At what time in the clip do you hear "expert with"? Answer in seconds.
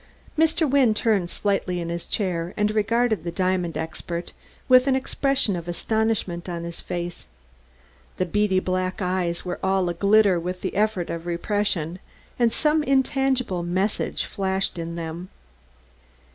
3.77-4.87